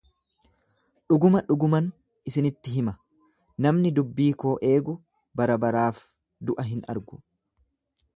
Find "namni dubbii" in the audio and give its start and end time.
3.65-4.29